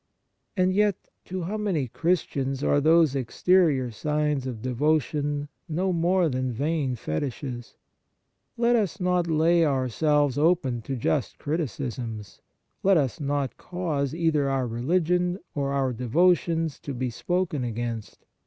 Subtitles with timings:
[0.57, 0.95] And yet,
[1.25, 7.75] to how many Christians are these exterior signs of devotion no more than vain fetishes!
[8.57, 12.41] Let us not lay ourselves open to just criticisms,
[12.81, 18.25] let us not cause either our religion or our devotions to be spoken against.